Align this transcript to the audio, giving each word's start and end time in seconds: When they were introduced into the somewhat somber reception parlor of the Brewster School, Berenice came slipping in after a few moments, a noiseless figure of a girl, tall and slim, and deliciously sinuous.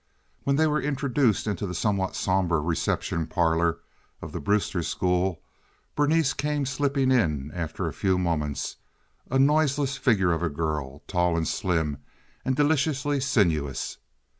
When 0.45 0.55
they 0.55 0.65
were 0.65 0.81
introduced 0.81 1.45
into 1.45 1.67
the 1.67 1.75
somewhat 1.75 2.15
somber 2.15 2.59
reception 2.59 3.27
parlor 3.27 3.81
of 4.19 4.31
the 4.31 4.39
Brewster 4.41 4.81
School, 4.81 5.43
Berenice 5.95 6.33
came 6.33 6.65
slipping 6.65 7.11
in 7.11 7.51
after 7.53 7.87
a 7.87 7.93
few 7.93 8.17
moments, 8.17 8.77
a 9.29 9.37
noiseless 9.37 9.97
figure 9.97 10.31
of 10.31 10.41
a 10.41 10.49
girl, 10.49 11.03
tall 11.05 11.37
and 11.37 11.47
slim, 11.47 11.99
and 12.43 12.55
deliciously 12.55 13.19
sinuous. 13.19 13.99